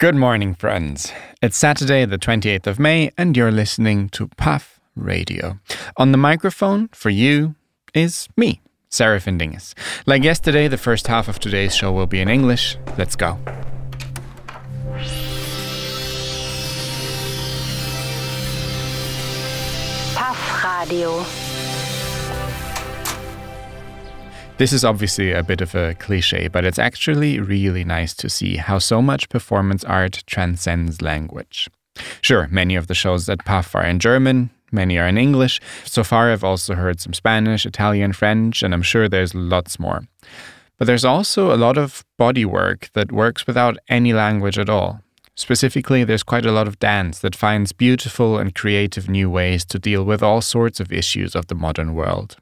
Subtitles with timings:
[0.00, 1.12] Good morning, friends.
[1.42, 5.58] It's Saturday, the 28th of May, and you're listening to Puff Radio.
[5.96, 7.56] On the microphone for you
[7.94, 8.60] is me,
[8.92, 9.74] Seraphin Dingus.
[10.06, 12.76] Like yesterday, the first half of today's show will be in English.
[12.96, 13.40] Let's go.
[20.14, 21.47] Puff Radio.
[24.58, 28.56] This is obviously a bit of a cliche, but it's actually really nice to see
[28.56, 31.68] how so much performance art transcends language.
[32.22, 35.60] Sure, many of the shows at PUF are in German, many are in English.
[35.84, 40.08] So far, I've also heard some Spanish, Italian, French, and I'm sure there's lots more.
[40.76, 45.02] But there's also a lot of body work that works without any language at all.
[45.36, 49.78] Specifically, there's quite a lot of dance that finds beautiful and creative new ways to
[49.78, 52.38] deal with all sorts of issues of the modern world.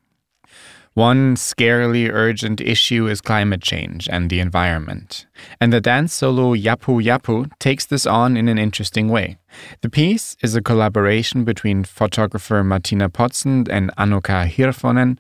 [0.97, 5.27] One scarily urgent issue is climate change and the environment.
[5.61, 9.37] And the dance solo Yapu Yapu takes this on in an interesting way.
[9.83, 15.19] The piece is a collaboration between photographer Martina Potzen and Anuka Hirvonen.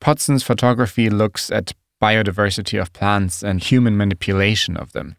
[0.00, 5.16] Potzen's photography looks at biodiversity of plants and human manipulation of them.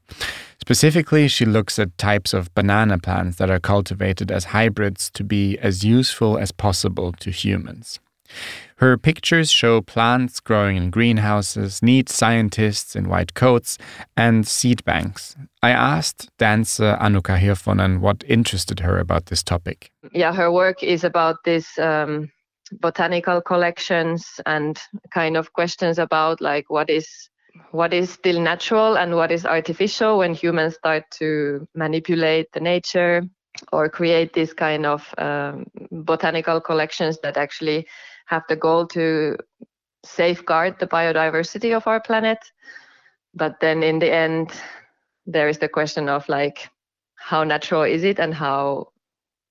[0.60, 5.60] Specifically, she looks at types of banana plants that are cultivated as hybrids to be
[5.60, 8.00] as useful as possible to humans.
[8.78, 13.78] Her pictures show plants growing in greenhouses, neat scientists in white coats,
[14.16, 15.36] and seed banks.
[15.62, 19.92] I asked dancer Anuka Hirvonen what interested her about this topic.
[20.14, 22.32] Yeah, her work is about this um,
[22.72, 24.80] botanical collections and
[25.14, 27.30] kind of questions about like what is
[27.72, 33.24] what is still natural and what is artificial when humans start to manipulate the nature
[33.72, 37.88] or create these kind of um, botanical collections that actually
[38.28, 39.38] have the goal to
[40.06, 42.40] safeguard the biodiversity of our planet.
[43.34, 44.52] But then in the end,
[45.26, 46.70] there is the question of like
[47.16, 48.88] how natural is it and how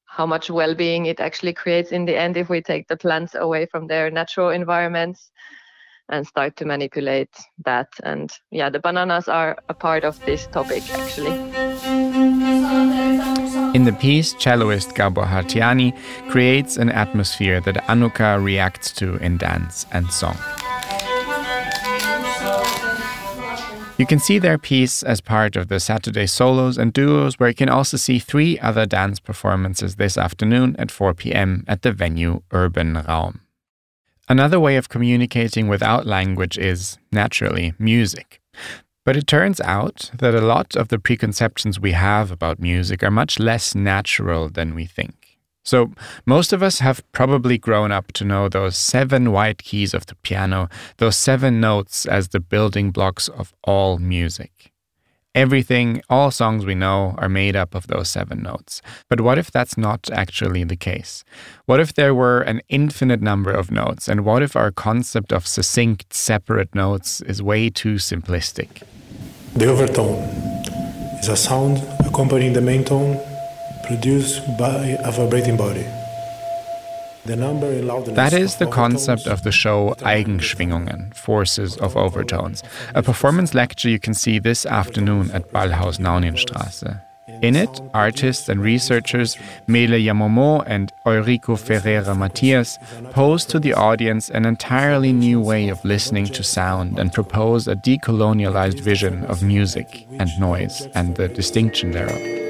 [0.06, 3.66] how much well-being it actually creates in the end if we take the plants away
[3.66, 5.30] from their natural environments
[6.08, 7.30] and start to manipulate
[7.64, 11.36] that and yeah the bananas are a part of this topic actually
[13.74, 15.92] in the piece, celloist Gabor Hartiani
[16.30, 20.36] creates an atmosphere that Anuka reacts to in dance and song.
[23.98, 27.54] You can see their piece as part of the Saturday solos and duos, where you
[27.54, 31.64] can also see three other dance performances this afternoon at 4 p.m.
[31.66, 33.40] at the venue Urban Raum.
[34.28, 38.40] Another way of communicating without language is, naturally, music.
[39.08, 43.10] But it turns out that a lot of the preconceptions we have about music are
[43.10, 45.38] much less natural than we think.
[45.64, 45.94] So,
[46.26, 50.14] most of us have probably grown up to know those seven white keys of the
[50.16, 50.68] piano,
[50.98, 54.74] those seven notes as the building blocks of all music.
[55.34, 58.82] Everything, all songs we know, are made up of those seven notes.
[59.08, 61.22] But what if that's not actually the case?
[61.66, 64.08] What if there were an infinite number of notes?
[64.08, 68.82] And what if our concept of succinct, separate notes is way too simplistic?
[69.54, 70.22] The overtone
[71.20, 73.20] is a sound accompanying the main tone
[73.84, 75.86] produced by a vibrating body.
[77.28, 82.62] That is the concept of the show Eigenschwingungen, Forces of Overtones,
[82.94, 87.02] a performance lecture you can see this afternoon at Ballhaus Naunienstraße.
[87.42, 89.36] In it, artists and researchers
[89.66, 92.78] Mele Yamomo and Eurico Ferreira Matias
[93.10, 97.76] pose to the audience an entirely new way of listening to sound and propose a
[97.76, 102.47] decolonialized vision of music and noise and the distinction thereof.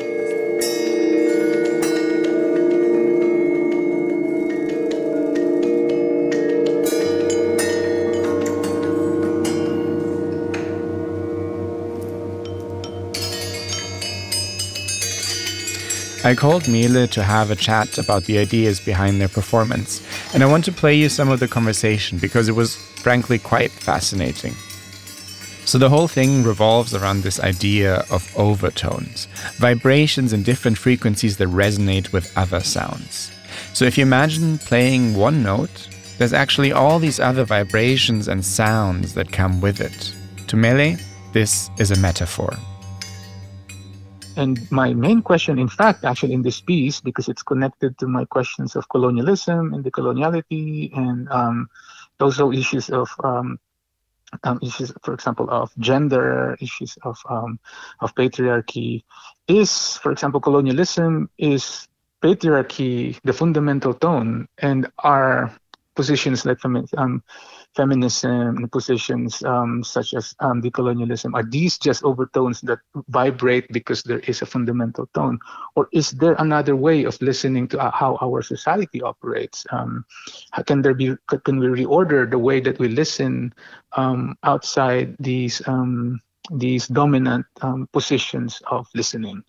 [16.29, 20.03] I called Mele to have a chat about the ideas behind their performance,
[20.35, 23.71] and I want to play you some of the conversation because it was frankly quite
[23.71, 24.53] fascinating.
[25.65, 31.49] So, the whole thing revolves around this idea of overtones, vibrations in different frequencies that
[31.49, 33.33] resonate with other sounds.
[33.73, 35.89] So, if you imagine playing one note,
[36.19, 40.15] there's actually all these other vibrations and sounds that come with it.
[40.49, 40.99] To Mele,
[41.33, 42.55] this is a metaphor.
[44.39, 48.25] And my main question, in fact, actually in this piece, because it's connected to my
[48.25, 51.69] questions of colonialism and decoloniality and um,
[52.21, 53.59] also issues of um,
[54.45, 57.59] um, issues, for example, of gender, issues of um,
[58.01, 59.03] of patriarchy,
[59.49, 61.89] is, for example, colonialism is
[62.23, 65.53] patriarchy the fundamental tone, and our
[65.97, 66.59] positions like
[66.97, 67.25] um,
[67.79, 74.19] feminism positions um, such as um, decolonialism are these just overtones that vibrate because there
[74.27, 75.39] is a fundamental tone?
[75.79, 79.63] Or is there another way of listening to uh, how our society operates?
[79.71, 80.05] Um,
[80.67, 81.15] can there be
[81.47, 83.55] can we reorder the way that we listen
[83.95, 86.19] um, outside these um,
[86.51, 89.45] these dominant um, positions of listening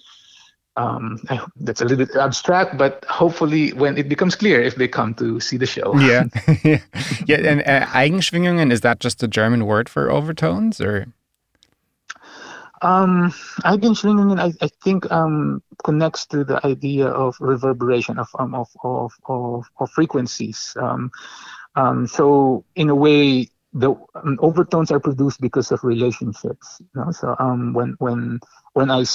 [0.76, 1.20] um,
[1.58, 5.40] that's a little bit abstract, but hopefully when it becomes clear if they come to
[5.40, 5.98] see the show.
[6.00, 6.26] Yeah,
[7.26, 7.38] yeah.
[7.38, 11.08] And uh, Eigenschwingungen is that just a German word for overtones, or?
[12.82, 13.34] Um,
[13.66, 19.12] Eigenschwingungen, I, I think, um, connects to the idea of reverberation of um, of, of,
[19.28, 20.78] of of frequencies.
[20.80, 21.12] Um,
[21.76, 26.82] um, so in a way, the um, overtones are produced because of relationships.
[26.82, 27.12] You know?
[27.12, 28.40] So um, when when
[28.74, 29.06] when I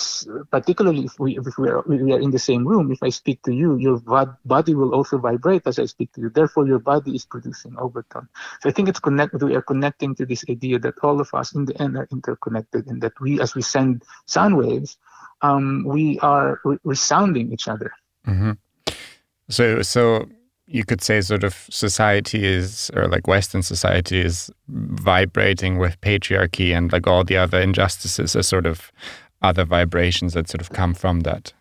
[0.50, 3.42] particularly if we if we are, we are in the same room, if I speak
[3.42, 3.98] to you, your
[4.44, 6.30] body will also vibrate as I speak to you.
[6.30, 8.28] Therefore, your body is producing overtone.
[8.60, 9.42] So I think it's connected.
[9.42, 12.86] We are connecting to this idea that all of us in the end are interconnected,
[12.86, 14.98] and that we, as we send sound waves,
[15.42, 17.92] um, we are re- resounding each other.
[18.26, 18.52] Mm-hmm.
[19.48, 20.28] So so
[20.66, 26.74] you could say sort of society is or like western society is vibrating with patriarchy
[26.74, 28.90] and like all the other injustices are sort of
[29.42, 31.52] other vibrations that sort of come from that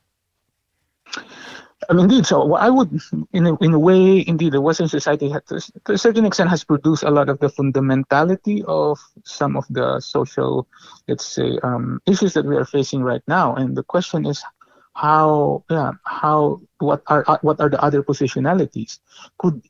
[1.89, 2.25] I mean, indeed.
[2.25, 2.99] So I would,
[3.33, 6.63] in a, in a way, indeed, the Western society, has, to a certain extent, has
[6.63, 10.67] produced a lot of the fundamentality of some of the social,
[11.07, 13.55] let's say, um, issues that we are facing right now.
[13.55, 14.43] And the question is,
[14.93, 18.99] how yeah how what are uh, what are the other positionalities
[19.37, 19.61] could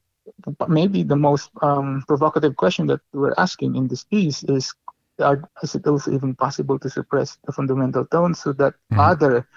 [0.67, 4.73] maybe the most um, provocative question that we're asking in this piece is
[5.19, 8.99] are, is it also even possible to suppress the fundamental tones so that mm.
[8.99, 9.47] other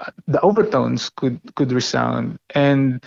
[0.00, 3.04] uh, the overtones could could resound and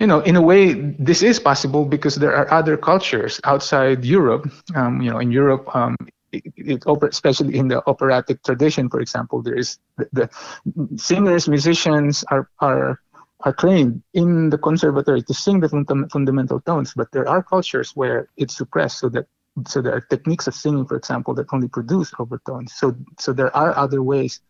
[0.00, 4.50] you know in a way this is possible because there are other cultures outside europe
[4.74, 5.96] um, you know in europe um,
[6.32, 12.48] it, especially in the operatic tradition, for example, there is the, the singers, musicians are
[12.60, 13.00] are
[13.40, 17.92] are trained in the conservatory to sing the funda- fundamental tones, but there are cultures
[17.94, 19.26] where it's suppressed, so that
[19.66, 22.72] so there are techniques of singing, for example, that only produce overtones.
[22.74, 24.40] So so there are other ways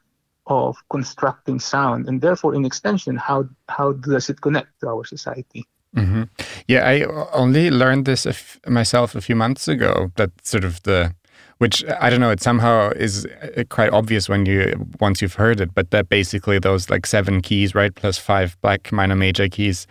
[0.47, 5.67] of constructing sound, and therefore, in extension, how how does it connect to our society?
[5.97, 6.25] Mm-hmm.
[6.67, 7.03] Yeah, I
[7.33, 8.27] only learned this
[8.67, 10.13] myself a few months ago.
[10.17, 11.15] That sort of the
[11.59, 15.61] which I don't know, it somehow is uh, quite obvious when you once you've heard
[15.61, 19.87] it, but that basically those like seven keys, right, plus five black minor major keys,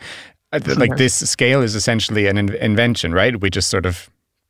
[0.54, 3.40] uh, like this scale is essentially an in- invention, right?
[3.40, 4.10] We just sort of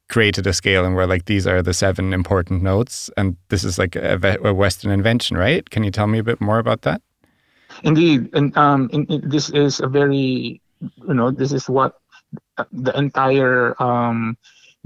[0.09, 3.79] created a scale and we're like these are the seven important notes, and this is
[3.79, 5.67] like a, a Western invention, right?
[5.69, 7.01] Can you tell me a bit more about that?
[7.83, 11.99] Indeed, and um, in, in, this is a very, you know, this is what
[12.71, 14.37] the entire um,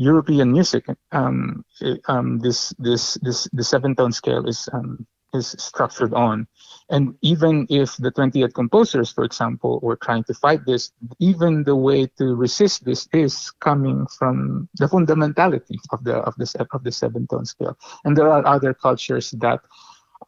[0.01, 1.63] European music, um,
[2.07, 6.48] um, this this this the seven tone scale is um, is structured on,
[6.89, 11.75] and even if the 28 composers, for example, were trying to fight this, even the
[11.75, 16.92] way to resist this is coming from the fundamentality of the of the of the
[16.92, 19.59] seven tone scale, and there are other cultures that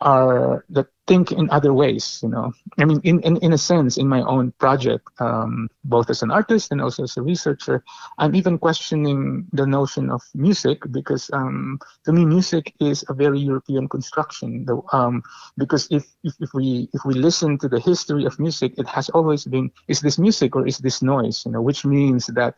[0.01, 2.54] are that think in other ways you know.
[2.80, 6.31] I mean in, in, in a sense in my own project um, both as an
[6.31, 7.84] artist and also as a researcher
[8.18, 13.40] i'm even questioning the notion of music because um, to me music is a very
[13.40, 15.22] european construction the, um,
[15.57, 19.09] because if, if, if we if we listen to the history of music it has
[19.09, 21.45] always been is this music or is this noise?
[21.45, 22.56] You know which means that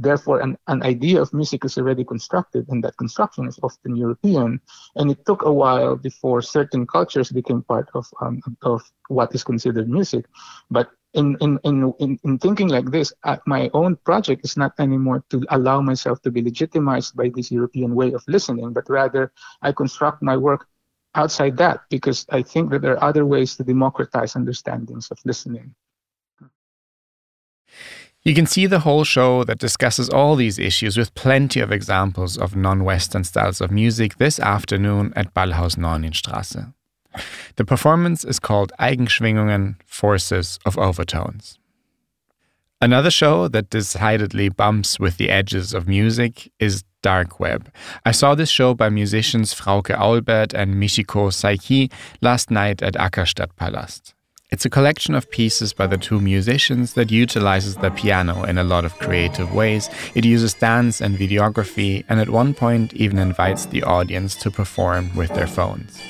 [0.00, 4.60] Therefore, an, an idea of music is already constructed, and that construction is often European.
[4.94, 9.42] And it took a while before certain cultures became part of, um, of what is
[9.42, 10.26] considered music.
[10.70, 14.72] But in, in, in, in, in thinking like this, uh, my own project is not
[14.78, 19.32] anymore to allow myself to be legitimized by this European way of listening, but rather
[19.62, 20.68] I construct my work
[21.14, 25.74] outside that because I think that there are other ways to democratize understandings of listening.
[28.24, 32.36] You can see the whole show that discusses all these issues with plenty of examples
[32.36, 36.74] of non Western styles of music this afternoon at Ballhaus Straße.
[37.56, 41.58] The performance is called Eigenschwingungen Forces of Overtones.
[42.80, 47.72] Another show that decidedly bumps with the edges of music is Dark Web.
[48.04, 53.50] I saw this show by musicians Frauke Aulbert and Michiko Saiki last night at Ackerstadt
[53.56, 54.14] Palast.
[54.50, 58.64] It's a collection of pieces by the two musicians that utilizes the piano in a
[58.64, 59.90] lot of creative ways.
[60.14, 65.14] It uses dance and videography, and at one point even invites the audience to perform
[65.14, 66.00] with their phones.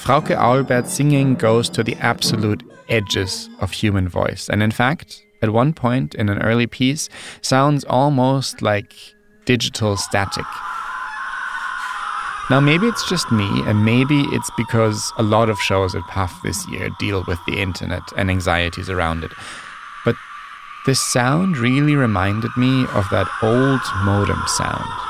[0.00, 5.50] Frauke Aulbert's singing goes to the absolute edges of human voice, and in fact, at
[5.50, 7.10] one point in an early piece,
[7.42, 8.94] sounds almost like
[9.44, 10.46] digital static.
[12.48, 16.32] Now, maybe it's just me, and maybe it's because a lot of shows at PAF
[16.42, 19.32] this year deal with the internet and anxieties around it.
[20.06, 20.16] But
[20.86, 25.09] this sound really reminded me of that old modem sound.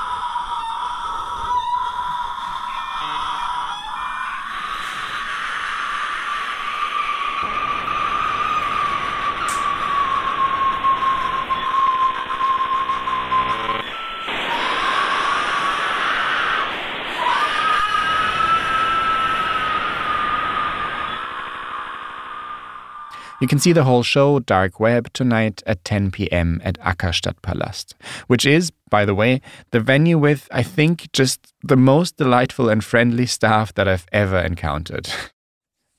[23.40, 26.61] You can see the whole show, Dark Web, tonight at 10 p.m.
[26.62, 27.94] at Acker Stadtpalast,
[28.26, 32.85] which is, by the way, the venue with, I think, just the most delightful and
[32.85, 35.09] friendly staff that I've ever encountered.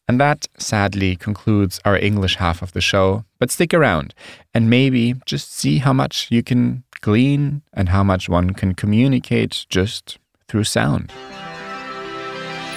[0.07, 3.23] And that, sadly, concludes our English half of the show.
[3.39, 4.13] But stick around
[4.53, 9.65] and maybe just see how much you can glean and how much one can communicate
[9.69, 11.13] just through sound.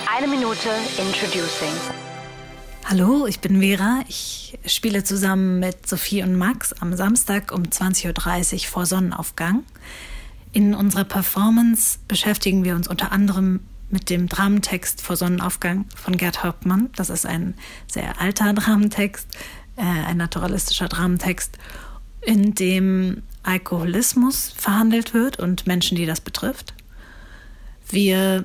[0.08, 2.03] Eine Minute Introducing.
[2.86, 4.04] Hallo, ich bin Vera.
[4.08, 9.64] Ich spiele zusammen mit Sophie und Max am Samstag um 20.30 Uhr vor Sonnenaufgang.
[10.52, 16.44] In unserer Performance beschäftigen wir uns unter anderem mit dem Dramentext vor Sonnenaufgang von Gerd
[16.44, 16.90] Hauptmann.
[16.94, 17.54] Das ist ein
[17.86, 19.28] sehr alter Dramentext,
[19.76, 21.56] äh, ein naturalistischer Dramentext,
[22.20, 26.74] in dem Alkoholismus verhandelt wird und Menschen, die das betrifft.
[27.88, 28.44] Wir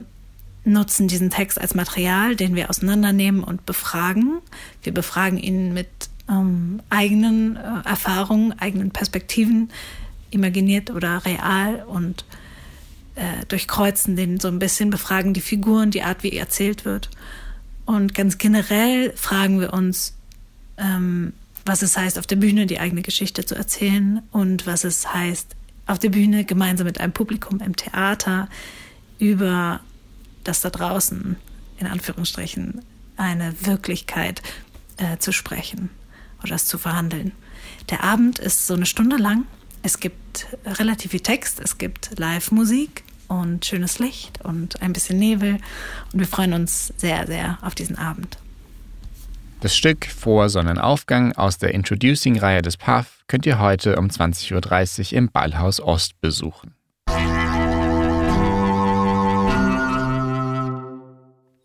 [0.69, 4.39] nutzen diesen Text als Material, den wir auseinandernehmen und befragen.
[4.83, 5.87] Wir befragen ihn mit
[6.29, 9.69] ähm, eigenen äh, Erfahrungen, eigenen Perspektiven,
[10.31, 12.23] imaginiert oder real und
[13.15, 17.09] äh, durchkreuzen den so ein bisschen, befragen die Figuren, die Art, wie erzählt wird.
[17.85, 20.15] Und ganz generell fragen wir uns,
[20.77, 21.33] ähm,
[21.65, 25.55] was es heißt, auf der Bühne die eigene Geschichte zu erzählen und was es heißt,
[25.87, 28.47] auf der Bühne gemeinsam mit einem Publikum im Theater
[29.17, 29.81] über
[30.49, 31.37] das da draußen,
[31.77, 32.81] in Anführungsstrichen,
[33.15, 34.41] eine Wirklichkeit
[34.97, 35.89] äh, zu sprechen
[36.39, 37.31] oder das zu verhandeln.
[37.89, 39.45] Der Abend ist so eine Stunde lang.
[39.83, 45.57] Es gibt relativ viel Text, es gibt Live-Musik und schönes Licht und ein bisschen Nebel.
[46.11, 48.37] Und wir freuen uns sehr, sehr auf diesen Abend.
[49.61, 55.17] Das Stück Vor Sonnenaufgang aus der Introducing-Reihe des PAF könnt ihr heute um 20.30 Uhr
[55.17, 56.73] im Ballhaus Ost besuchen.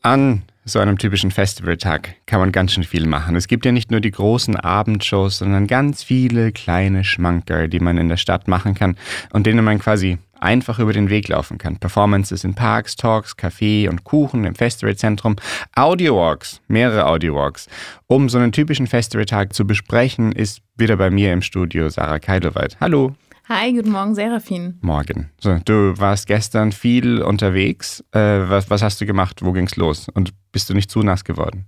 [0.04, 3.36] An so einem typischen Festivaltag kann man ganz schön viel machen.
[3.36, 7.96] Es gibt ja nicht nur die großen Abendshows, sondern ganz viele kleine Schmankerl, die man
[7.96, 8.98] in der Stadt machen kann
[9.32, 11.78] und denen man quasi einfach über den Weg laufen kann.
[11.78, 15.36] Performances in Parks, Talks, Kaffee und Kuchen im Festivalzentrum,
[15.74, 17.66] Audiowalks, mehrere Audiowalks.
[18.06, 22.76] Um so einen typischen Festivaltag zu besprechen, ist wieder bei mir im Studio Sarah Keilowald.
[22.78, 23.14] Hallo.
[23.46, 24.78] Hi, guten Morgen, Serafin.
[24.80, 25.30] Morgen.
[25.38, 28.02] So, du warst gestern viel unterwegs.
[28.12, 29.44] Äh, was, was hast du gemacht?
[29.44, 30.06] Wo ging's los?
[30.14, 31.66] Und bist du nicht zu nass geworden?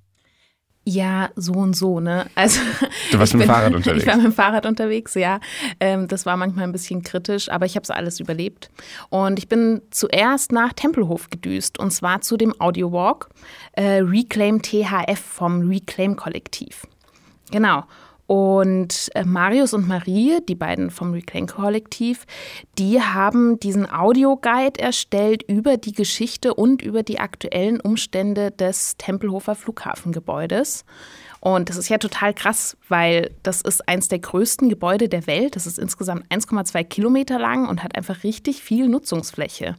[0.85, 2.31] Ja, so und so, ne?
[2.35, 2.61] Also
[3.13, 4.05] du warst mit dem Fahrrad unterwegs.
[4.05, 5.41] Ich war mit dem Fahrrad unterwegs, ja.
[5.79, 8.71] Ähm, das war manchmal ein bisschen kritisch, aber ich habe es alles überlebt.
[9.11, 13.29] Und ich bin zuerst nach Tempelhof gedüst und zwar zu dem Audiowalk
[13.73, 16.87] äh, Reclaim THF vom Reclaim Kollektiv.
[17.51, 17.85] Genau.
[18.27, 22.27] Und äh, Marius und Marie, die beiden vom Reclaim-Kollektiv,
[22.77, 29.55] die haben diesen Audioguide erstellt über die Geschichte und über die aktuellen Umstände des Tempelhofer
[29.55, 30.85] Flughafengebäudes.
[31.39, 35.55] Und das ist ja total krass, weil das ist eins der größten Gebäude der Welt.
[35.55, 39.77] Das ist insgesamt 1,2 Kilometer lang und hat einfach richtig viel Nutzungsfläche.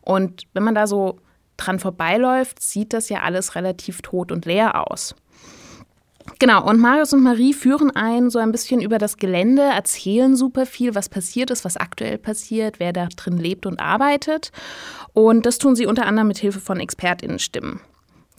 [0.00, 1.18] Und wenn man da so
[1.58, 5.14] dran vorbeiläuft, sieht das ja alles relativ tot und leer aus.
[6.38, 10.64] Genau, und Marius und Marie führen ein so ein bisschen über das Gelände, erzählen super
[10.64, 14.52] viel, was passiert ist, was aktuell passiert, wer da drin lebt und arbeitet.
[15.12, 17.80] Und das tun sie unter anderem mit Hilfe von ExpertInnenstimmen.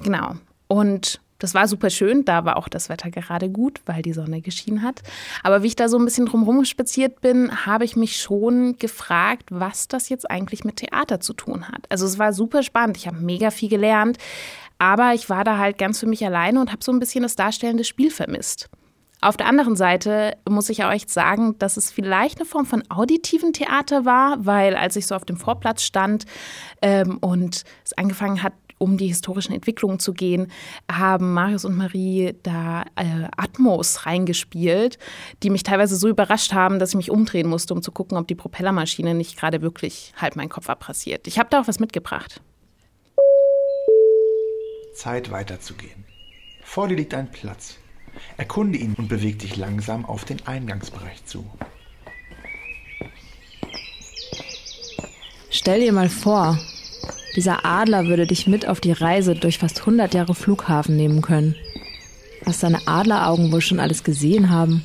[0.04, 0.36] Genau.
[0.68, 2.24] Und das war super schön.
[2.24, 5.02] Da war auch das Wetter gerade gut, weil die Sonne geschienen hat.
[5.42, 9.50] Aber wie ich da so ein bisschen drumherum spaziert bin, habe ich mich schon gefragt,
[9.50, 11.88] was das jetzt eigentlich mit Theater zu tun hat.
[11.90, 12.98] Also es war super spannend.
[12.98, 14.20] Ich habe mega viel gelernt.
[14.82, 17.36] Aber ich war da halt ganz für mich alleine und habe so ein bisschen das
[17.36, 18.68] darstellende Spiel vermisst.
[19.22, 23.54] Auf der anderen Seite muss ich euch sagen, dass es vielleicht eine Form von auditiven
[23.54, 26.26] Theater war, weil als ich so auf dem Vorplatz stand
[26.82, 30.48] ähm, und es angefangen hat, um die historischen Entwicklungen zu gehen,
[30.92, 34.98] haben Marius und Marie da äh, Atmos reingespielt,
[35.44, 38.28] die mich teilweise so überrascht haben, dass ich mich umdrehen musste, um zu gucken, ob
[38.28, 41.28] die Propellermaschine nicht gerade wirklich halt meinen Kopf abrasiert.
[41.28, 42.42] Ich habe da auch was mitgebracht.
[44.94, 46.06] Zeit weiterzugehen.
[46.64, 47.78] Vor dir liegt ein Platz.
[48.38, 51.46] Erkunde ihn und beweg dich langsam auf den Eingangsbereich zu.
[55.50, 56.58] Stell dir mal vor,
[57.36, 61.56] dieser Adler würde dich mit auf die Reise durch fast 100 Jahre Flughafen nehmen können.
[62.44, 64.84] Was deine Adleraugen wohl schon alles gesehen haben.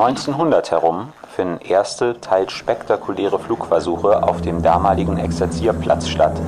[0.00, 6.40] 1900 herum finden erste, teils spektakuläre Flugversuche auf dem damaligen Exerzierplatz statt.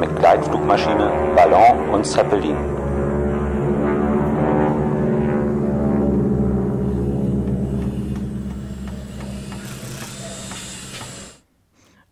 [0.00, 2.56] Mit Gleitflugmaschine, Ballon und Zeppelin.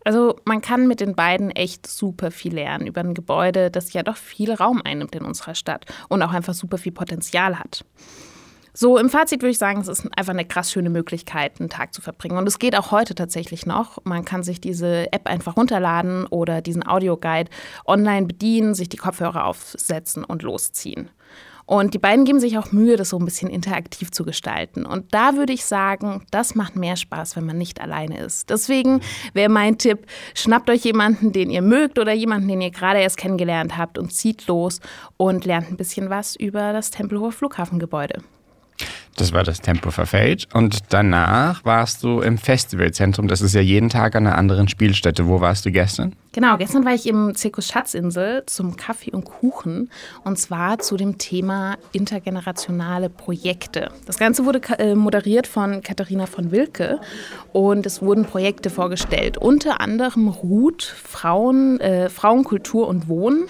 [0.04, 4.04] Also man kann mit den beiden echt super viel lernen über ein Gebäude, das ja
[4.04, 7.84] doch viel Raum einnimmt in unserer Stadt und auch einfach super viel Potenzial hat.
[8.72, 11.94] So, im Fazit würde ich sagen, es ist einfach eine krass schöne Möglichkeit, einen Tag
[11.94, 12.38] zu verbringen.
[12.38, 13.98] Und es geht auch heute tatsächlich noch.
[14.04, 17.50] Man kann sich diese App einfach runterladen oder diesen Audioguide
[17.86, 21.10] online bedienen, sich die Kopfhörer aufsetzen und losziehen.
[21.68, 24.86] Und die beiden geben sich auch Mühe, das so ein bisschen interaktiv zu gestalten.
[24.86, 28.48] Und da würde ich sagen, das macht mehr Spaß, wenn man nicht alleine ist.
[28.48, 29.02] Deswegen
[29.34, 33.18] wäre mein Tipp, schnappt euch jemanden, den ihr mögt oder jemanden, den ihr gerade erst
[33.18, 34.80] kennengelernt habt und zieht los
[35.18, 38.22] und lernt ein bisschen was über das Tempelhofer Flughafengebäude.
[39.18, 40.46] Das war das Tempo verfällt.
[40.54, 43.26] Und danach warst du im Festivalzentrum.
[43.26, 45.26] Das ist ja jeden Tag an einer anderen Spielstätte.
[45.26, 46.14] Wo warst du gestern?
[46.30, 49.90] Genau, gestern war ich im Zirkus Schatzinsel zum Kaffee und Kuchen.
[50.22, 53.90] Und zwar zu dem Thema intergenerationale Projekte.
[54.06, 57.00] Das Ganze wurde äh, moderiert von Katharina von Wilke.
[57.52, 59.36] Und es wurden Projekte vorgestellt.
[59.36, 63.46] Unter anderem Ruth, Frauen, äh, Frauenkultur und Wohnen.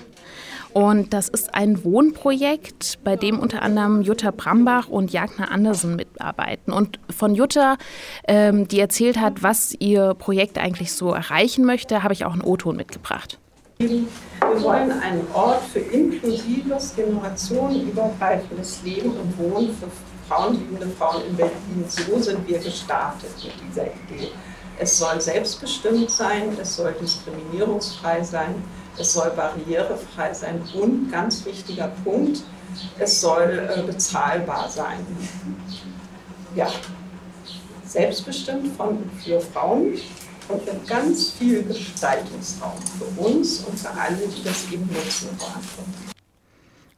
[0.72, 6.72] Und das ist ein Wohnprojekt, bei dem unter anderem Jutta Brambach und Jagner Andersen mitarbeiten.
[6.72, 7.76] Und von Jutta,
[8.26, 12.42] ähm, die erzählt hat, was ihr Projekt eigentlich so erreichen möchte, habe ich auch einen
[12.42, 13.38] O-Ton mitgebracht.
[13.78, 14.06] Wir
[14.40, 19.86] wollen einen Ort für inklusives, generationenübergreifendes Leben und Wohnen für
[20.28, 21.84] frauenliebende Frauen in Berlin.
[21.86, 24.30] So sind wir gestartet mit dieser Idee.
[24.80, 28.54] Es soll selbstbestimmt sein, es soll diskriminierungsfrei sein,
[28.98, 32.42] es soll barrierefrei sein und ganz wichtiger Punkt,
[32.98, 35.06] es soll äh, bezahlbar sein.
[36.54, 36.70] Ja,
[37.84, 39.94] selbstbestimmt von für Frauen
[40.48, 46.08] und mit ganz viel Gestaltungsraum für uns und für alle, die das eben nutzen wollen.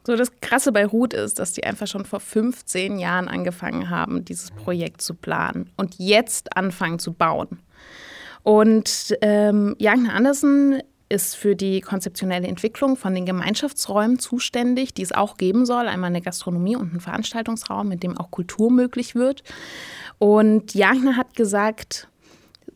[0.07, 4.25] So, das Krasse bei Ruth ist, dass die einfach schon vor 15 Jahren angefangen haben,
[4.25, 7.61] dieses Projekt zu planen und jetzt anfangen zu bauen.
[8.43, 15.13] Und ähm, Jagner Andersen ist für die konzeptionelle Entwicklung von den Gemeinschaftsräumen zuständig, die es
[15.13, 15.89] auch geben soll.
[15.89, 19.43] Einmal eine Gastronomie und einen Veranstaltungsraum, mit dem auch Kultur möglich wird.
[20.19, 22.09] Und Jagner hat gesagt,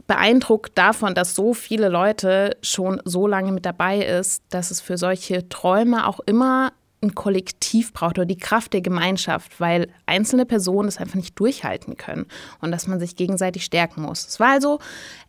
[0.07, 4.99] beeindruckt davon, dass so viele Leute schon so lange mit dabei ist, dass es für
[4.99, 6.73] solche Träume auch immer
[7.05, 11.97] ein Kollektiv braucht oder die Kraft der Gemeinschaft, weil einzelne Personen es einfach nicht durchhalten
[11.97, 12.27] können
[12.61, 14.27] und dass man sich gegenseitig stärken muss.
[14.27, 14.79] Es war also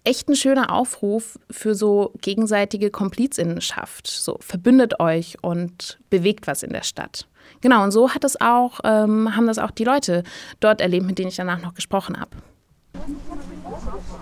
[0.03, 4.07] echt ein schöner Aufruf für so gegenseitige Komplizinnenschaft.
[4.07, 7.27] So verbündet euch und bewegt was in der Stadt.
[7.61, 10.23] Genau, und so hat es auch, ähm, haben das auch die Leute
[10.59, 12.31] dort erlebt, mit denen ich danach noch gesprochen habe.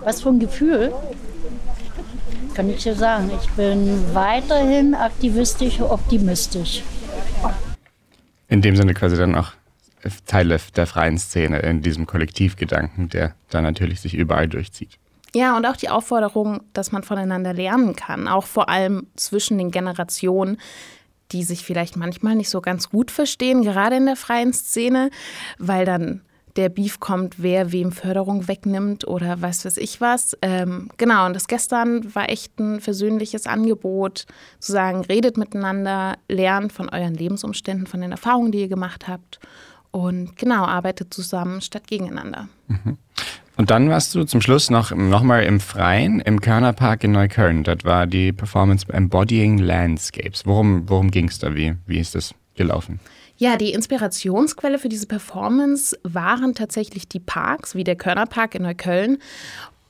[0.03, 0.93] Was für ein Gefühl?
[2.53, 3.31] Kann ich dir sagen.
[3.41, 6.83] Ich bin weiterhin aktivistisch, optimistisch.
[8.53, 9.53] In dem Sinne quasi dann auch
[10.27, 14.99] Teile der freien Szene in diesem Kollektivgedanken, der da natürlich sich überall durchzieht.
[15.33, 19.71] Ja, und auch die Aufforderung, dass man voneinander lernen kann, auch vor allem zwischen den
[19.71, 20.57] Generationen,
[21.31, 25.09] die sich vielleicht manchmal nicht so ganz gut verstehen, gerade in der freien Szene,
[25.57, 26.21] weil dann
[26.55, 30.37] der Beef kommt, wer wem Förderung wegnimmt oder weiß was ich was.
[30.41, 34.25] Ähm, genau, und das gestern war echt ein versöhnliches Angebot,
[34.59, 39.39] zu sagen, redet miteinander, lernt von euren Lebensumständen, von den Erfahrungen, die ihr gemacht habt
[39.93, 42.49] und genau, arbeitet zusammen statt gegeneinander.
[42.67, 42.97] Mhm.
[43.55, 47.63] Und dann warst du zum Schluss noch, noch mal im Freien, im Körnerpark in Neukölln.
[47.63, 50.47] Dort war die Performance Embodying Landscapes.
[50.47, 51.53] Worum, worum ging es da?
[51.53, 52.99] Wie, wie ist das gelaufen?
[53.37, 59.17] Ja, die Inspirationsquelle für diese Performance waren tatsächlich die Parks, wie der Körnerpark in Neukölln,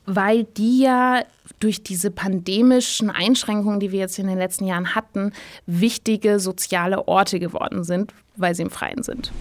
[0.05, 1.23] weil die ja
[1.59, 5.33] durch diese pandemischen Einschränkungen, die wir jetzt in den letzten Jahren hatten,
[5.65, 9.31] wichtige soziale Orte geworden sind, weil sie im Freien sind.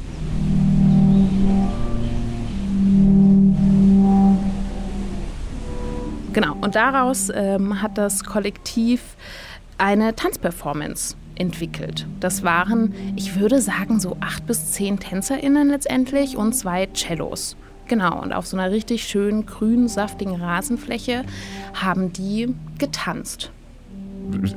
[6.33, 9.17] Genau, und daraus ähm, hat das Kollektiv
[9.79, 12.07] eine Tanzperformance entwickelt.
[12.21, 17.57] Das waren, ich würde sagen, so acht bis zehn TänzerInnen letztendlich und zwei Cellos.
[17.89, 21.25] Genau, und auf so einer richtig schönen grün, saftigen Rasenfläche
[21.75, 23.51] haben die getanzt.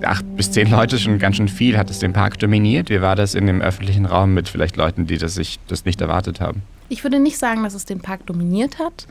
[0.04, 1.78] Acht bis zehn Leute, schon ganz schön viel.
[1.78, 2.90] Hat es den Park dominiert?
[2.90, 6.02] Wie war das in dem öffentlichen Raum mit vielleicht Leuten, die das sich das nicht
[6.02, 6.62] erwartet haben?
[6.88, 9.08] Ich würde nicht sagen, dass es den Park dominiert hat.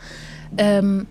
[0.56, 1.06] Ähm,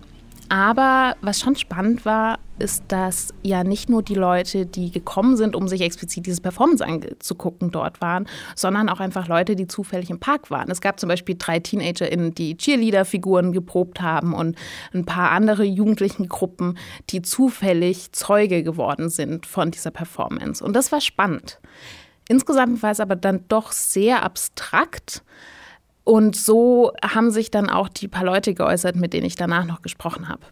[0.48, 5.56] aber was schon spannend war, ist, dass ja nicht nur die Leute, die gekommen sind,
[5.56, 10.20] um sich explizit dieses Performance anzugucken, dort waren, sondern auch einfach Leute, die zufällig im
[10.20, 10.70] Park waren.
[10.70, 14.56] Es gab zum Beispiel drei TeenagerInnen, die Cheerleader-Figuren geprobt haben und
[14.92, 16.78] ein paar andere jugendlichen Gruppen,
[17.10, 20.64] die zufällig Zeuge geworden sind von dieser Performance.
[20.64, 21.58] Und das war spannend.
[22.28, 25.22] Insgesamt war es aber dann doch sehr abstrakt.
[26.04, 29.80] Und so haben sich dann auch die paar Leute geäußert, mit denen ich danach noch
[29.82, 30.42] gesprochen habe.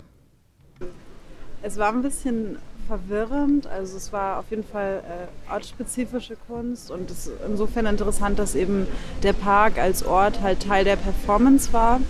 [1.62, 2.56] Es war ein bisschen
[2.88, 3.66] verwirrend.
[3.66, 8.54] Also es war auf jeden Fall äh, ortsspezifische Kunst und es ist insofern interessant, dass
[8.54, 8.86] eben
[9.22, 12.00] der Park als Ort halt Teil der Performance war.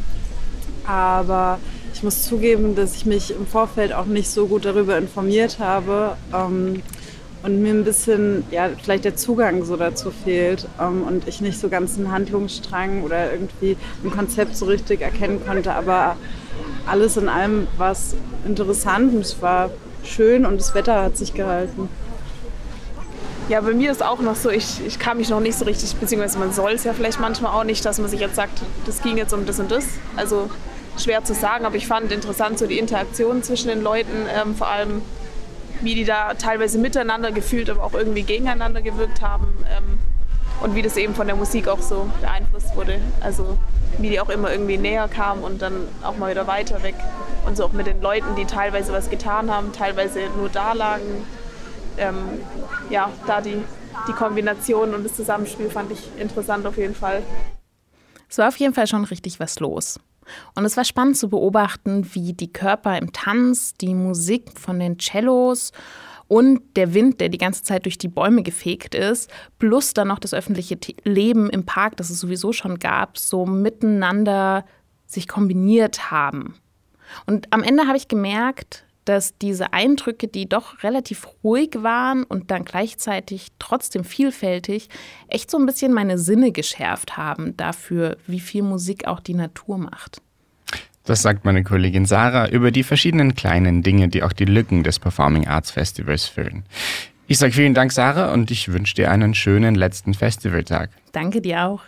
[0.87, 1.59] Aber
[1.95, 6.17] ich muss zugeben, dass ich mich im Vorfeld auch nicht so gut darüber informiert habe.
[6.35, 6.83] Ähm,
[7.43, 11.59] und mir ein bisschen, ja, vielleicht der Zugang so dazu fehlt ähm, und ich nicht
[11.59, 15.75] so ganz einen Handlungsstrang oder irgendwie ein Konzept so richtig erkennen konnte.
[15.75, 16.17] Aber
[16.87, 18.15] alles in allem war es
[18.47, 19.71] interessant und es war
[20.05, 21.89] schön und das Wetter hat sich gehalten.
[23.49, 25.95] Ja, bei mir ist auch noch so, ich, ich kann mich noch nicht so richtig,
[25.97, 29.03] beziehungsweise man soll es ja vielleicht manchmal auch nicht, dass man sich jetzt sagt, das
[29.03, 29.85] ging jetzt um das und das.
[30.17, 30.49] Also
[30.97, 34.69] schwer zu sagen, aber ich fand interessant so die Interaktion zwischen den Leuten, ähm, vor
[34.69, 35.03] allem
[35.83, 39.99] wie die da teilweise miteinander gefühlt, aber auch irgendwie gegeneinander gewirkt haben ähm,
[40.62, 43.01] und wie das eben von der Musik auch so beeinflusst wurde.
[43.21, 43.59] Also
[43.99, 46.95] wie die auch immer irgendwie näher kamen und dann auch mal wieder weiter weg.
[47.47, 51.27] Und so auch mit den Leuten, die teilweise was getan haben, teilweise nur da lagen.
[51.99, 52.16] Ähm,
[52.88, 53.62] ja, da die,
[54.09, 57.23] die Kombination und das Zusammenspiel fand ich interessant auf jeden Fall.
[58.29, 60.01] Es war auf jeden Fall schon richtig was los.
[60.55, 64.99] Und es war spannend zu beobachten, wie die Körper im Tanz, die Musik von den
[64.99, 65.73] Cellos
[66.29, 70.19] und der Wind, der die ganze Zeit durch die Bäume gefegt ist, plus dann noch
[70.19, 74.65] das öffentliche Leben im Park, das es sowieso schon gab, so miteinander
[75.07, 76.55] sich kombiniert haben.
[77.27, 82.51] Und am Ende habe ich gemerkt, dass diese Eindrücke, die doch relativ ruhig waren und
[82.51, 84.88] dann gleichzeitig trotzdem vielfältig,
[85.29, 89.79] echt so ein bisschen meine Sinne geschärft haben dafür, wie viel Musik auch die Natur
[89.79, 90.21] macht.
[91.05, 95.01] Das sagt meine Kollegin Sarah über die verschiedenen kleinen Dinge, die auch die Lücken des
[95.01, 96.65] Performing Arts Festivals füllen.
[97.27, 100.91] Ich sage vielen Dank, Sarah, und ich wünsche dir einen schönen letzten Festivaltag.
[101.12, 101.83] Danke dir auch.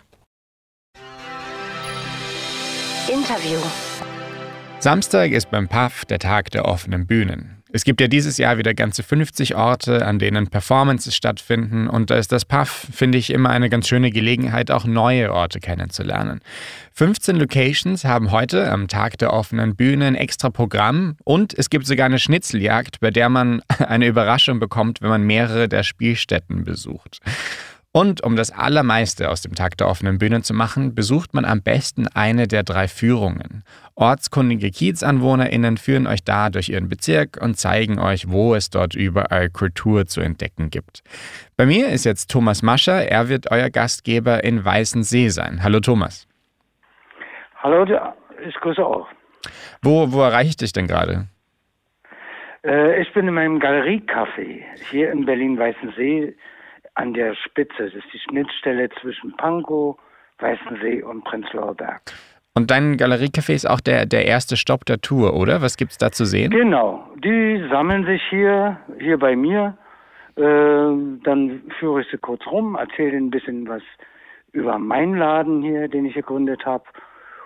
[3.07, 3.59] Interview.
[4.85, 7.63] Samstag ist beim PAF der Tag der offenen Bühnen.
[7.73, 12.17] Es gibt ja dieses Jahr wieder ganze 50 Orte, an denen Performances stattfinden und da
[12.17, 16.39] ist das PAF, finde ich, immer eine ganz schöne Gelegenheit, auch neue Orte kennenzulernen.
[16.93, 21.87] 15 Locations haben heute am Tag der offenen Bühne ein extra Programm und es gibt
[21.87, 27.21] sogar eine Schnitzeljagd, bei der man eine Überraschung bekommt, wenn man mehrere der Spielstätten besucht.
[27.95, 31.61] Und um das Allermeiste aus dem Tag der offenen Bühne zu machen, besucht man am
[31.63, 33.63] besten eine der drei Führungen.
[33.95, 39.49] Ortskundige KiezanwohnerInnen führen euch da durch ihren Bezirk und zeigen euch, wo es dort überall
[39.49, 41.03] Kultur zu entdecken gibt.
[41.55, 45.63] Bei mir ist jetzt Thomas Mascher, er wird euer Gastgeber in Weißensee sein.
[45.63, 46.27] Hallo Thomas.
[47.63, 47.85] Hallo,
[48.45, 49.07] ich grüße auch.
[49.81, 51.29] Wo, wo erreiche ich dich denn gerade?
[52.65, 56.35] Äh, ich bin in meinem Galeriecafé hier in Berlin-Weißensee
[56.95, 57.85] an der Spitze.
[57.85, 59.97] Das ist die Schnittstelle zwischen Pankow,
[60.39, 62.01] Weißensee und Prenzlauer Berg.
[62.57, 65.61] Und dein Galeriecafé ist auch der, der erste Stopp der Tour, oder?
[65.61, 66.51] Was gibt es da zu sehen?
[66.51, 69.77] Genau, die sammeln sich hier, hier bei mir.
[70.37, 73.81] Äh, dann führe ich sie kurz rum, erzähle ein bisschen was
[74.53, 76.85] über meinen Laden hier, den ich gegründet habe.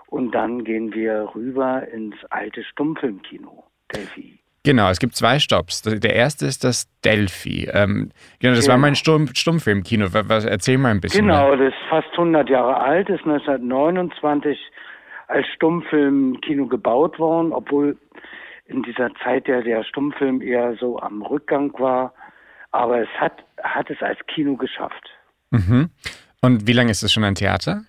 [0.07, 4.39] Und dann gehen wir rüber ins alte Stummfilmkino, Delphi.
[4.69, 5.81] Genau, es gibt zwei Stops.
[5.81, 7.67] Der erste ist das Delphi.
[7.73, 8.73] Ähm, genau, das genau.
[8.73, 10.13] war mein Stumm Stummfilmkino.
[10.13, 11.25] Was, erzähl mal ein bisschen.
[11.25, 14.59] Genau, das ist fast 100 Jahre alt, ist 1929
[15.25, 17.97] als Stummfilmkino gebaut worden, obwohl
[18.67, 22.13] in dieser Zeit ja der Stummfilm eher so am Rückgang war.
[22.69, 25.09] Aber es hat, hat es als Kino geschafft.
[25.49, 25.89] Mhm.
[26.43, 27.81] Und wie lange ist es schon ein Theater?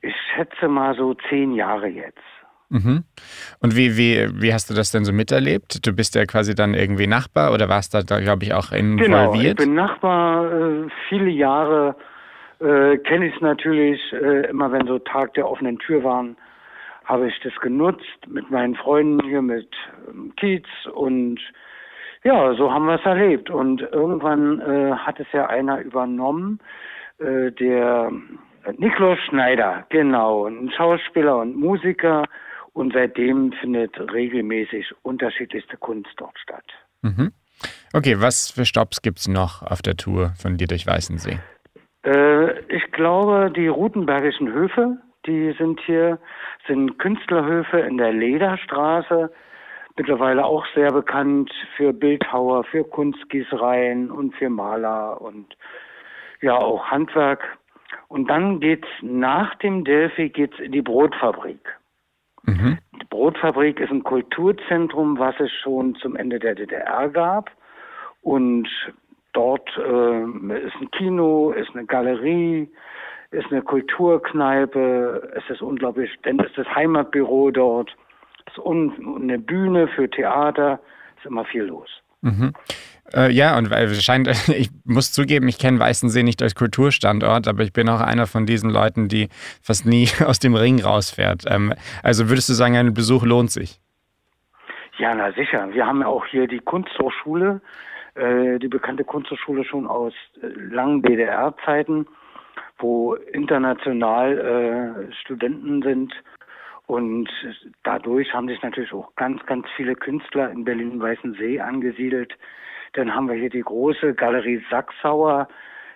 [0.00, 2.22] Ich schätze mal so zehn Jahre jetzt.
[2.70, 3.04] Mhm.
[3.60, 5.86] Und wie, wie, wie hast du das denn so miterlebt?
[5.86, 9.08] Du bist ja quasi dann irgendwie Nachbar oder warst da, glaube ich, auch involviert?
[9.08, 10.52] Genau, ich bin Nachbar.
[10.52, 11.96] Äh, viele Jahre
[12.60, 14.00] äh, kenne ich es natürlich.
[14.12, 16.36] Äh, immer wenn so Tag der offenen Tür waren,
[17.04, 19.68] habe ich das genutzt mit meinen Freunden hier mit
[20.08, 21.38] ähm, Kiez und
[22.24, 23.50] ja, so haben wir es erlebt.
[23.50, 26.58] Und irgendwann äh, hat es ja einer übernommen,
[27.18, 28.10] äh, der
[28.78, 32.24] Niklas Schneider, genau, ein Schauspieler und Musiker.
[32.74, 36.64] Und seitdem findet regelmäßig unterschiedlichste Kunst dort statt.
[37.02, 37.32] Mhm.
[37.92, 41.38] Okay, was für Stops gibt es noch auf der Tour von dir durch Weißensee?
[42.04, 46.18] Äh, ich glaube, die Rutenbergischen Höfe, die sind hier,
[46.66, 49.30] sind Künstlerhöfe in der Lederstraße,
[49.96, 55.56] mittlerweile auch sehr bekannt für Bildhauer, für Kunstgießereien und für Maler und
[56.40, 57.42] ja auch Handwerk.
[58.08, 61.60] Und dann geht's nach dem Delphi geht's in die Brotfabrik.
[62.46, 62.78] Mhm.
[63.00, 67.50] Die Brotfabrik ist ein Kulturzentrum, was es schon zum Ende der DDR gab.
[68.22, 68.68] Und
[69.32, 70.22] dort äh,
[70.66, 72.68] ist ein Kino, ist eine Galerie,
[73.30, 77.94] ist eine Kulturkneipe, es ist unglaublich, denn es ist das Heimatbüro dort,
[78.46, 80.80] es ist eine Bühne für Theater,
[81.16, 81.90] ist immer viel los.
[82.22, 82.52] Mhm.
[83.14, 87.62] Äh, ja, und weil scheint, ich muss zugeben, ich kenne Weißensee nicht als Kulturstandort, aber
[87.62, 89.28] ich bin auch einer von diesen Leuten, die
[89.62, 91.44] fast nie aus dem Ring rausfährt.
[91.48, 93.80] Ähm, also würdest du sagen, ein Besuch lohnt sich?
[94.98, 95.68] Ja, na sicher.
[95.72, 97.60] Wir haben ja auch hier die Kunsthochschule,
[98.14, 102.06] äh, die bekannte Kunsthochschule schon aus äh, langen DDR-Zeiten,
[102.78, 104.38] wo international
[105.10, 106.12] äh, Studenten sind.
[106.86, 107.28] Und
[107.82, 112.36] dadurch haben sich natürlich auch ganz, ganz viele Künstler in Berlin-Weißensee angesiedelt.
[112.94, 115.48] Dann haben wir hier die große Galerie Sachsauer.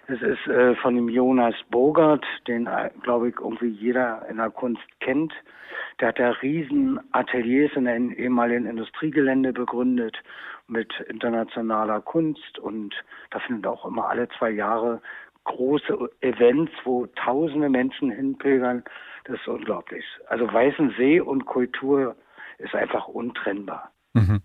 [0.08, 4.50] Das ist äh, von dem Jonas Bogart, den, äh, glaube ich, irgendwie jeder in der
[4.50, 5.32] Kunst kennt.
[6.00, 10.16] Der hat da riesen Ateliers in einem ehemaligen Industriegelände begründet
[10.66, 12.94] mit internationaler Kunst und
[13.30, 15.00] da findet auch immer alle zwei Jahre
[15.44, 18.84] große Events, wo tausende Menschen hinpilgern.
[19.24, 20.04] Das ist unglaublich.
[20.28, 22.16] Also Weißensee und Kultur
[22.58, 23.92] ist einfach untrennbar.
[24.14, 24.40] Mhm.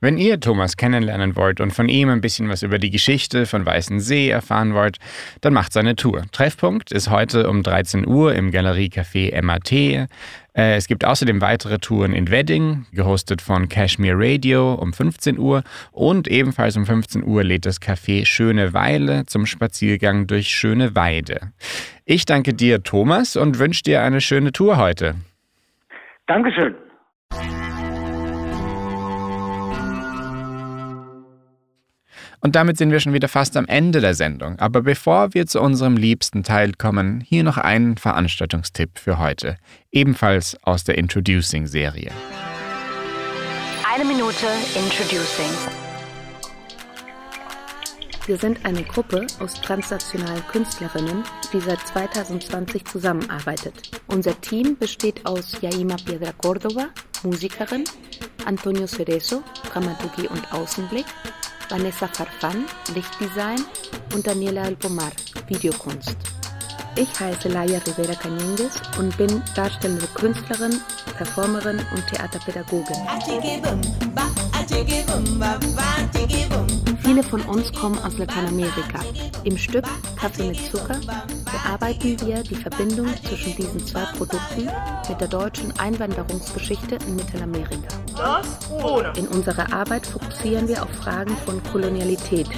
[0.00, 3.64] Wenn ihr Thomas kennenlernen wollt und von ihm ein bisschen was über die Geschichte von
[3.64, 4.98] Weißensee erfahren wollt,
[5.40, 6.24] dann macht seine Tour.
[6.32, 9.72] Treffpunkt ist heute um 13 Uhr im Galeriecafé MAT.
[9.72, 10.06] Äh,
[10.54, 16.28] es gibt außerdem weitere Touren in Wedding, gehostet von Cashmere Radio um 15 Uhr und
[16.28, 21.52] ebenfalls um 15 Uhr lädt das Café Schöne Weile zum Spaziergang durch Schöne Weide.
[22.04, 25.16] Ich danke dir, Thomas, und wünsche dir eine schöne Tour heute.
[26.26, 26.74] Dankeschön.
[32.46, 34.56] Und damit sind wir schon wieder fast am Ende der Sendung.
[34.60, 39.56] Aber bevor wir zu unserem liebsten Teil kommen, hier noch ein Veranstaltungstipp für heute.
[39.90, 42.12] Ebenfalls aus der Introducing-Serie.
[43.92, 45.50] Eine Minute Introducing.
[48.26, 53.90] Wir sind eine Gruppe aus transnationalen Künstlerinnen, die seit 2020 zusammenarbeitet.
[54.06, 56.90] Unser Team besteht aus Yaima Piedra Córdoba,
[57.24, 57.82] Musikerin,
[58.44, 61.06] Antonio Cerezo, Dramaturgie und Außenblick,
[61.68, 63.64] Vanessa Farfan, Lichtdesign
[64.14, 65.12] und Daniela Alpomar,
[65.48, 66.16] Videokunst.
[66.96, 70.80] Ich heiße Laia Rivera Cañengues und bin darstellende Künstlerin,
[71.16, 72.96] Performerin und Theaterpädagogin.
[77.02, 79.00] Viele von uns kommen aus Lateinamerika.
[79.44, 79.84] Im Stück
[80.16, 80.98] Kaffee mit Zucker
[81.44, 84.68] bearbeiten wir die Verbindung zwischen diesen zwei Produkten
[85.08, 87.88] mit der deutschen Einwanderungsgeschichte in Mittelamerika.
[89.16, 92.48] In unserer Arbeit fokussieren wir auf Fragen von Kolonialität.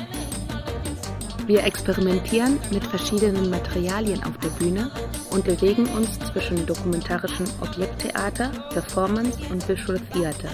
[1.47, 4.91] Wir experimentieren mit verschiedenen Materialien auf der Bühne
[5.31, 10.51] und bewegen uns zwischen dokumentarischem Objekttheater, Performance und Visual Theater.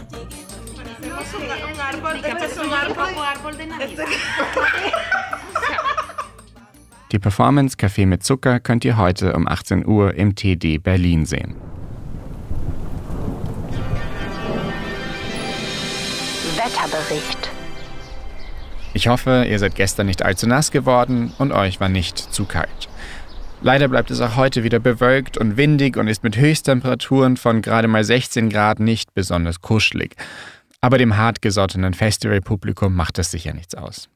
[7.14, 11.54] Die Performance Kaffee mit Zucker könnt ihr heute um 18 Uhr im TD Berlin sehen.
[16.56, 17.52] Wetterbericht.
[18.94, 22.88] Ich hoffe, ihr seid gestern nicht allzu nass geworden und euch war nicht zu kalt.
[23.60, 27.86] Leider bleibt es auch heute wieder bewölkt und windig und ist mit Höchsttemperaturen von gerade
[27.86, 30.16] mal 16 Grad nicht besonders kuschelig.
[30.80, 34.08] Aber dem hartgesottenen Festivalpublikum macht das sicher nichts aus.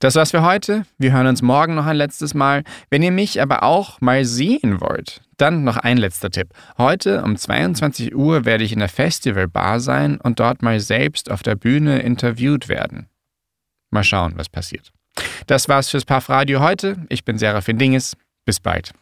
[0.00, 0.84] Das war's für heute.
[0.98, 2.64] Wir hören uns morgen noch ein letztes Mal.
[2.90, 6.48] Wenn ihr mich aber auch mal sehen wollt, dann noch ein letzter Tipp.
[6.78, 11.42] Heute um 22 Uhr werde ich in der Festivalbar sein und dort mal selbst auf
[11.42, 13.08] der Bühne interviewt werden.
[13.90, 14.92] Mal schauen, was passiert.
[15.46, 16.98] Das war's fürs Puff Radio heute.
[17.08, 18.16] Ich bin Serafin Dinges.
[18.44, 18.92] Bis bald.